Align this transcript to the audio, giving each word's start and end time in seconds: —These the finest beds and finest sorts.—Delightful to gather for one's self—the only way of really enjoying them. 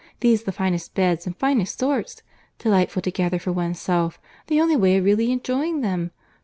—These 0.21 0.41
the 0.45 0.51
finest 0.51 0.95
beds 0.95 1.27
and 1.27 1.37
finest 1.37 1.77
sorts.—Delightful 1.77 3.03
to 3.03 3.11
gather 3.11 3.37
for 3.37 3.51
one's 3.51 3.79
self—the 3.79 4.59
only 4.59 4.75
way 4.75 4.97
of 4.97 5.05
really 5.05 5.31
enjoying 5.31 5.81
them. 5.81 6.09